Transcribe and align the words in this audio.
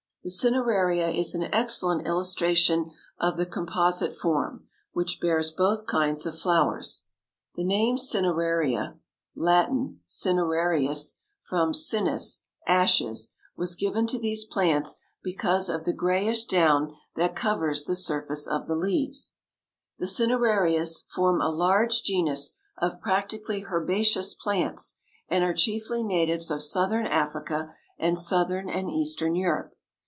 The 0.23 0.29
cineraria 0.29 1.09
is 1.11 1.33
an 1.33 1.49
excellent 1.51 2.05
illustration 2.05 2.91
of 3.19 3.37
the 3.37 3.45
composite 3.47 4.15
form, 4.15 4.67
which 4.93 5.17
bears 5.19 5.49
both 5.49 5.87
kinds 5.87 6.27
of 6.27 6.37
flowers. 6.37 7.05
The 7.55 7.63
name 7.63 7.97
cineraria 7.97 8.99
(Latin, 9.35 10.01
cinerarius, 10.07 11.13
from 11.41 11.71
cinis, 11.73 12.41
ashes) 12.67 13.33
was 13.57 13.73
given 13.73 14.05
to 14.05 14.19
these 14.19 14.45
plants 14.45 14.95
because 15.23 15.69
of 15.69 15.85
the 15.85 15.91
grayish 15.93 16.45
down 16.45 16.93
that 17.15 17.35
covers 17.35 17.85
the 17.85 17.95
surface 17.95 18.45
of 18.45 18.67
the 18.67 18.75
leaves. 18.75 19.37
The 19.97 20.05
cinerarias 20.05 21.01
form 21.01 21.41
a 21.41 21.49
large 21.49 22.03
genus 22.03 22.51
of 22.77 23.01
practically 23.01 23.65
herbaceous 23.71 24.35
plants, 24.35 24.99
and 25.29 25.43
are 25.43 25.51
chiefly 25.55 26.03
natives 26.03 26.51
of 26.51 26.61
southern 26.61 27.07
Africa 27.07 27.73
and 27.97 28.19
southern 28.19 28.69
and 28.69 28.91
eastern 28.91 29.33
Europe. 29.33 29.73